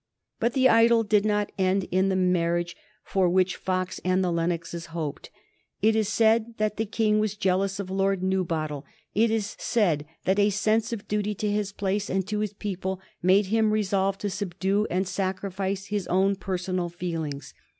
But 0.39 0.53
the 0.53 0.67
idyll 0.67 1.03
did 1.03 1.25
not 1.25 1.51
end 1.59 1.87
in 1.91 2.09
the 2.09 2.15
marriage 2.15 2.75
for 3.03 3.29
which 3.29 3.55
Fox 3.55 4.01
and 4.03 4.23
the 4.23 4.31
Lennoxes 4.31 4.87
hoped. 4.87 5.29
It 5.83 5.95
is 5.95 6.09
said 6.09 6.55
that 6.57 6.77
the 6.77 6.87
King 6.87 7.19
was 7.19 7.37
jealous 7.37 7.79
of 7.79 7.91
Lord 7.91 8.23
Newbottle; 8.23 8.83
it 9.13 9.29
is 9.29 9.55
said 9.59 10.07
that 10.25 10.39
a 10.39 10.49
sense 10.49 10.91
of 10.91 11.07
duty 11.07 11.35
to 11.35 11.51
his 11.51 11.71
place 11.71 12.09
and 12.09 12.27
to 12.29 12.39
his 12.39 12.53
people 12.53 12.99
made 13.21 13.45
him 13.53 13.69
resolve 13.69 14.17
to 14.17 14.31
subdue 14.31 14.87
and 14.89 15.07
sacrifice 15.07 15.85
his 15.85 16.07
own 16.07 16.35
personal 16.35 16.89
feelings. 16.89 17.53